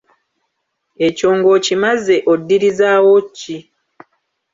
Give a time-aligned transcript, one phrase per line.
[1.07, 3.57] Ekyo ng'okimaze oddirizaawo ki?